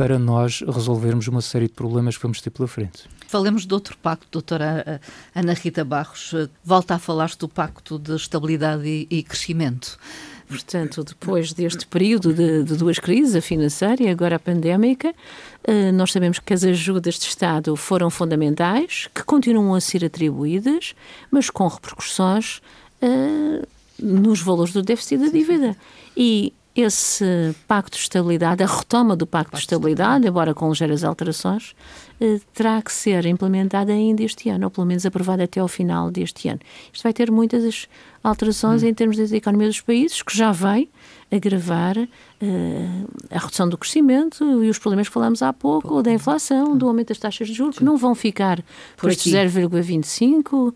para 0.00 0.18
nós 0.18 0.62
resolvermos 0.66 1.28
uma 1.28 1.42
série 1.42 1.66
de 1.66 1.74
problemas 1.74 2.16
que 2.16 2.22
vamos 2.22 2.40
ter 2.40 2.48
pela 2.48 2.66
frente. 2.66 3.04
Falemos 3.28 3.66
de 3.66 3.74
outro 3.74 3.98
pacto, 3.98 4.26
doutora 4.32 4.98
Ana 5.34 5.52
Rita 5.52 5.84
Barros. 5.84 6.34
Volta 6.64 6.94
a 6.94 6.98
falar 6.98 7.30
do 7.38 7.46
pacto 7.46 7.98
de 7.98 8.16
estabilidade 8.16 8.88
e, 8.88 9.06
e 9.10 9.22
crescimento. 9.22 9.98
Portanto, 10.48 11.04
depois 11.04 11.52
deste 11.52 11.86
período 11.86 12.32
de, 12.32 12.62
de, 12.62 12.76
duas 12.76 12.98
crises, 12.98 13.36
a 13.36 13.42
financeira 13.42 14.02
e 14.02 14.08
agora 14.08 14.36
a 14.36 14.38
pandémica, 14.38 15.14
eh, 15.64 15.92
nós 15.92 16.12
sabemos 16.12 16.38
que 16.38 16.54
as 16.54 16.64
ajudas 16.64 17.18
de 17.18 17.26
Estado 17.26 17.76
foram 17.76 18.08
fundamentais, 18.08 19.06
que 19.14 19.22
continuam 19.22 19.74
a 19.74 19.82
ser 19.82 20.02
atribuídas, 20.02 20.94
mas 21.30 21.50
com 21.50 21.68
repercussões 21.68 22.62
uh, 23.02 23.68
nos 24.02 24.40
valores 24.40 24.72
do 24.72 24.82
déficit 24.82 25.18
da 25.18 25.28
dívida. 25.28 25.76
E 26.16 26.54
esse 26.82 27.54
pacto 27.66 27.96
de 27.96 28.02
estabilidade, 28.02 28.62
a 28.62 28.66
retoma 28.66 29.16
do 29.16 29.26
pacto, 29.26 29.52
pacto 29.52 29.56
de 29.56 29.62
estabilidade, 29.62 30.26
embora 30.26 30.54
com 30.54 30.68
ligeiras 30.68 31.04
alterações, 31.04 31.74
eh, 32.20 32.38
terá 32.52 32.80
que 32.82 32.92
ser 32.92 33.24
implementada 33.26 33.92
ainda 33.92 34.22
este 34.22 34.48
ano, 34.50 34.64
ou 34.66 34.70
pelo 34.70 34.86
menos 34.86 35.06
aprovada 35.06 35.44
até 35.44 35.60
ao 35.60 35.68
final 35.68 36.10
deste 36.10 36.48
ano. 36.48 36.60
Isto 36.92 37.02
vai 37.02 37.12
ter 37.12 37.30
muitas 37.30 37.88
alterações 38.22 38.82
hum. 38.82 38.88
em 38.88 38.94
termos 38.94 39.16
da 39.16 39.36
economia 39.36 39.68
dos 39.68 39.80
países, 39.80 40.22
que 40.22 40.36
já 40.36 40.52
vai 40.52 40.88
agravar 41.30 41.96
uh, 41.96 43.08
a 43.30 43.38
redução 43.38 43.68
do 43.68 43.78
crescimento 43.78 44.44
e 44.64 44.68
os 44.68 44.78
problemas 44.78 45.08
que 45.08 45.14
falámos 45.14 45.42
há 45.42 45.52
pouco, 45.52 45.88
pouco. 45.88 46.02
da 46.02 46.12
inflação, 46.12 46.76
do 46.76 46.88
aumento 46.88 47.08
das 47.08 47.18
taxas 47.18 47.48
de 47.48 47.54
juros, 47.54 47.76
Sim. 47.76 47.78
que 47.80 47.84
não 47.84 47.96
vão 47.96 48.14
ficar 48.14 48.62
por 48.96 49.10
estes 49.10 49.32
0,25, 49.32 50.74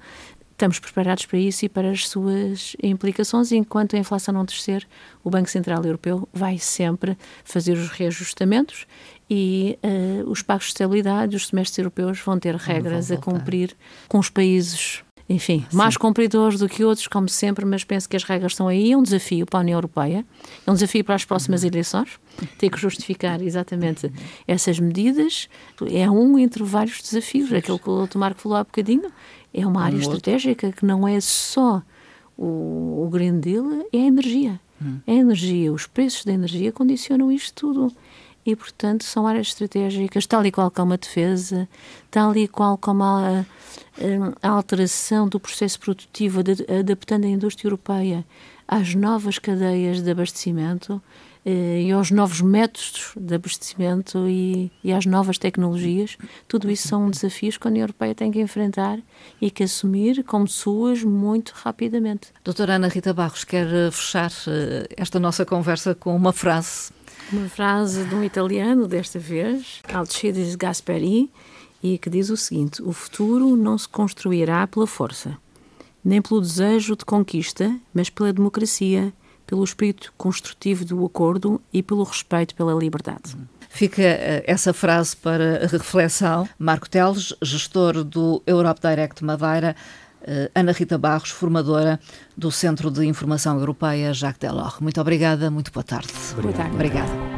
estamos 0.54 0.78
preparados 0.78 1.26
para 1.26 1.38
isso 1.38 1.64
e 1.64 1.68
para 1.68 1.90
as 1.90 2.08
suas 2.08 2.76
implicações. 2.82 3.52
Enquanto 3.52 3.96
a 3.96 3.98
inflação 3.98 4.32
não 4.32 4.44
descer, 4.44 4.86
o 5.22 5.30
Banco 5.30 5.50
Central 5.50 5.84
Europeu 5.84 6.28
vai 6.32 6.58
sempre 6.58 7.18
fazer 7.44 7.72
os 7.72 7.90
reajustamentos 7.90 8.86
e 9.28 9.78
uh, 9.82 10.30
os 10.30 10.42
pagos 10.42 10.66
de 10.66 10.70
estabilidade, 10.70 11.36
os 11.36 11.48
semestres 11.48 11.78
europeus 11.78 12.20
vão 12.20 12.38
ter 12.38 12.54
regras 12.54 13.10
a 13.10 13.16
cumprir 13.16 13.76
com 14.08 14.18
os 14.18 14.30
países 14.30 15.02
enfim, 15.28 15.64
Sim. 15.70 15.76
mais 15.76 15.96
cumpridores 15.96 16.58
do 16.58 16.68
que 16.68 16.84
outros, 16.84 17.06
como 17.08 17.28
sempre, 17.28 17.64
mas 17.64 17.82
penso 17.82 18.08
que 18.08 18.16
as 18.16 18.24
regras 18.24 18.52
estão 18.52 18.68
aí. 18.68 18.92
É 18.92 18.96
um 18.96 19.02
desafio 19.02 19.46
para 19.46 19.60
a 19.60 19.62
União 19.62 19.76
Europeia, 19.76 20.24
é 20.66 20.70
um 20.70 20.74
desafio 20.74 21.02
para 21.02 21.14
as 21.14 21.24
próximas 21.24 21.62
uhum. 21.62 21.68
eleições. 21.68 22.20
Tem 22.58 22.68
que 22.68 22.78
justificar 22.78 23.40
exatamente 23.40 24.12
essas 24.46 24.78
medidas. 24.78 25.48
É 25.90 26.10
um 26.10 26.38
entre 26.38 26.62
vários 26.62 27.00
desafios. 27.00 27.52
Aquilo 27.52 27.78
que 27.78 27.88
o 27.88 28.06
Dr. 28.06 28.18
Marco 28.18 28.40
falou 28.40 28.58
há 28.58 28.64
bocadinho 28.64 29.10
é 29.52 29.66
uma 29.66 29.82
área 29.82 29.96
um 29.96 30.00
estratégica 30.00 30.72
que 30.72 30.84
não 30.84 31.06
é 31.06 31.20
só 31.20 31.82
o, 32.36 33.04
o 33.06 33.08
Green 33.10 33.40
Deal, 33.40 33.86
é 33.92 33.98
a 33.98 34.06
energia. 34.06 34.60
Hum. 34.82 34.98
A 35.06 35.12
energia, 35.12 35.72
os 35.72 35.86
preços 35.86 36.24
da 36.24 36.32
energia 36.32 36.72
condicionam 36.72 37.30
isto 37.30 37.54
tudo 37.54 37.94
e, 38.46 38.54
portanto, 38.54 39.04
são 39.04 39.26
áreas 39.26 39.48
estratégicas, 39.48 40.26
tal 40.26 40.44
e 40.44 40.52
qual 40.52 40.70
como 40.70 40.92
a 40.92 40.96
defesa, 40.96 41.68
tal 42.10 42.36
e 42.36 42.46
qual 42.46 42.76
como 42.76 43.02
a, 43.02 43.46
a 44.42 44.48
alteração 44.48 45.28
do 45.28 45.40
processo 45.40 45.80
produtivo, 45.80 46.40
adaptando 46.78 47.24
a 47.24 47.28
indústria 47.28 47.68
europeia 47.68 48.24
às 48.66 48.94
novas 48.94 49.38
cadeias 49.38 50.02
de 50.02 50.10
abastecimento 50.10 51.00
e 51.44 51.92
aos 51.92 52.10
novos 52.10 52.40
métodos 52.40 53.12
de 53.16 53.34
abastecimento 53.34 54.26
e, 54.26 54.70
e 54.82 54.92
às 54.92 55.04
novas 55.04 55.38
tecnologias. 55.38 56.16
Tudo 56.48 56.70
isso 56.70 56.88
são 56.88 57.10
desafios 57.10 57.58
que 57.58 57.66
a 57.66 57.70
União 57.70 57.82
Europeia 57.82 58.14
tem 58.14 58.30
que 58.30 58.40
enfrentar 58.40 58.98
e 59.40 59.50
que 59.50 59.62
assumir 59.62 60.24
como 60.24 60.48
suas 60.48 61.04
muito 61.04 61.52
rapidamente. 61.54 62.28
Doutora 62.42 62.74
Ana 62.74 62.88
Rita 62.88 63.12
Barros, 63.12 63.44
quer 63.44 63.68
fechar 63.92 64.32
eh, 64.48 64.88
esta 64.96 65.20
nossa 65.20 65.44
conversa 65.44 65.94
com 65.94 66.16
uma 66.16 66.32
frase 66.32 66.92
uma 67.32 67.48
frase 67.48 68.04
de 68.04 68.14
um 68.14 68.22
italiano, 68.22 68.86
desta 68.86 69.18
vez, 69.18 69.80
Alcides 69.92 70.54
Gasperi, 70.56 71.30
e 71.82 71.98
que 71.98 72.10
diz 72.10 72.30
o 72.30 72.36
seguinte: 72.36 72.82
O 72.82 72.92
futuro 72.92 73.56
não 73.56 73.78
se 73.78 73.88
construirá 73.88 74.66
pela 74.66 74.86
força, 74.86 75.36
nem 76.04 76.20
pelo 76.20 76.40
desejo 76.40 76.96
de 76.96 77.04
conquista, 77.04 77.74
mas 77.92 78.10
pela 78.10 78.32
democracia, 78.32 79.12
pelo 79.46 79.64
espírito 79.64 80.12
construtivo 80.16 80.84
do 80.84 81.04
acordo 81.04 81.60
e 81.72 81.82
pelo 81.82 82.02
respeito 82.02 82.54
pela 82.54 82.74
liberdade. 82.74 83.36
Fica 83.68 84.02
eh, 84.02 84.44
essa 84.46 84.72
frase 84.72 85.16
para 85.16 85.66
reflexão. 85.66 86.48
Marco 86.58 86.88
Teles, 86.88 87.34
gestor 87.42 88.04
do 88.04 88.40
Europe 88.46 88.80
Direct 88.80 89.24
Madeira, 89.24 89.74
eh, 90.22 90.50
Ana 90.54 90.72
Rita 90.72 90.96
Barros, 90.96 91.30
formadora 91.30 91.98
do 92.36 92.52
Centro 92.52 92.90
de 92.90 93.04
Informação 93.04 93.58
Europeia 93.58 94.14
Jacques 94.14 94.38
Delors. 94.38 94.78
Muito 94.80 95.00
obrigada, 95.00 95.50
muito 95.50 95.72
boa 95.72 95.82
tarde. 95.82 96.12
Boa 96.40 96.52
tarde. 96.52 96.74
Obrigada. 96.74 97.33